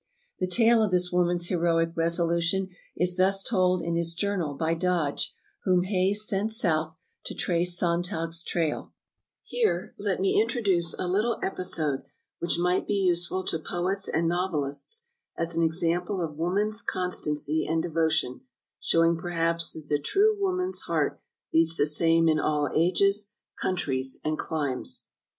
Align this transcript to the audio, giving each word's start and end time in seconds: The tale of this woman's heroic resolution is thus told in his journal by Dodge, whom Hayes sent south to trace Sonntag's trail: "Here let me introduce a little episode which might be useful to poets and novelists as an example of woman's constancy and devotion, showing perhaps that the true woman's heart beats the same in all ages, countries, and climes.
The 0.39 0.47
tale 0.47 0.81
of 0.81 0.89
this 0.89 1.11
woman's 1.11 1.49
heroic 1.49 1.91
resolution 1.95 2.69
is 2.97 3.17
thus 3.17 3.43
told 3.43 3.83
in 3.83 3.95
his 3.95 4.15
journal 4.15 4.55
by 4.55 4.73
Dodge, 4.73 5.31
whom 5.63 5.83
Hayes 5.83 6.27
sent 6.27 6.51
south 6.51 6.97
to 7.25 7.35
trace 7.35 7.77
Sonntag's 7.77 8.41
trail: 8.43 8.93
"Here 9.43 9.93
let 9.99 10.19
me 10.19 10.41
introduce 10.41 10.95
a 10.97 11.07
little 11.07 11.37
episode 11.43 12.01
which 12.39 12.57
might 12.57 12.87
be 12.87 12.95
useful 12.95 13.43
to 13.43 13.59
poets 13.59 14.07
and 14.07 14.27
novelists 14.27 15.07
as 15.37 15.55
an 15.55 15.61
example 15.61 16.19
of 16.19 16.35
woman's 16.35 16.81
constancy 16.81 17.67
and 17.67 17.83
devotion, 17.83 18.41
showing 18.79 19.17
perhaps 19.17 19.73
that 19.73 19.87
the 19.87 19.99
true 19.99 20.35
woman's 20.41 20.79
heart 20.87 21.21
beats 21.53 21.77
the 21.77 21.85
same 21.85 22.27
in 22.27 22.39
all 22.39 22.71
ages, 22.75 23.33
countries, 23.55 24.19
and 24.25 24.39
climes. 24.39 25.09